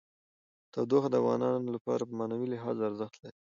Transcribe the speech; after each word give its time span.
تودوخه 0.73 1.07
د 1.11 1.15
افغانانو 1.21 1.73
لپاره 1.75 2.03
په 2.05 2.13
معنوي 2.19 2.47
لحاظ 2.49 2.77
ارزښت 2.89 3.17
لري. 3.23 3.39